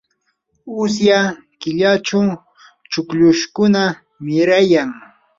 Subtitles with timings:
[0.83, 1.19] usya
[1.61, 2.21] killachu
[2.91, 3.81] chukllushkuna
[4.25, 4.89] mirayan.